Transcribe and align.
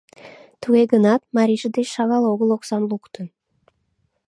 Туге 0.61 0.83
гынат, 0.93 1.21
марийже 1.35 1.69
деч 1.75 1.87
шагал 1.95 2.23
огыл 2.31 2.49
оксам 2.55 2.83
луктын. 2.91 3.25